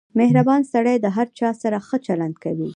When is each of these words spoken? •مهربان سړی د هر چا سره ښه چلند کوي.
•مهربان 0.19 0.61
سړی 0.73 0.95
د 1.01 1.05
هر 1.15 1.27
چا 1.39 1.49
سره 1.61 1.77
ښه 1.87 1.97
چلند 2.07 2.35
کوي. 2.43 2.69